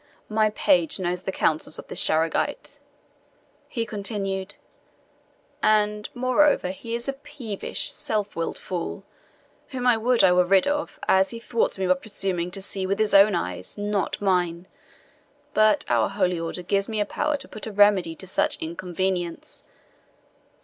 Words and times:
My 0.29 0.49
page 0.49 0.99
knows 0.99 1.21
the 1.21 1.31
counsels 1.31 1.77
of 1.77 1.85
this 1.87 2.03
Charegite," 2.03 2.79
he 3.67 3.85
continued; 3.85 4.55
"and, 5.61 6.09
moreover, 6.15 6.71
he 6.71 6.95
is 6.95 7.07
a 7.07 7.13
peevish, 7.13 7.91
self 7.91 8.35
willed 8.35 8.57
fool, 8.57 9.03
whom 9.67 9.85
I 9.85 9.97
would 9.97 10.23
I 10.23 10.31
were 10.31 10.43
rid 10.43 10.65
of, 10.65 10.99
as 11.07 11.29
he 11.29 11.37
thwarts 11.37 11.77
me 11.77 11.85
by 11.85 11.93
presuming 11.93 12.49
to 12.49 12.63
see 12.63 12.87
with 12.87 12.97
his 12.97 13.13
own 13.13 13.35
eyes, 13.35 13.77
not 13.77 14.19
mine. 14.19 14.67
But 15.53 15.85
our 15.87 16.09
holy 16.09 16.39
order 16.39 16.63
gives 16.63 16.89
me 16.89 17.03
power 17.03 17.37
to 17.37 17.47
put 17.47 17.67
a 17.67 17.71
remedy 17.71 18.15
to 18.15 18.25
such 18.27 18.57
inconvenience. 18.57 19.65